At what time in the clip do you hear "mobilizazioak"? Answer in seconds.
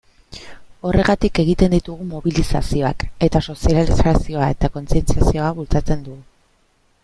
2.13-3.05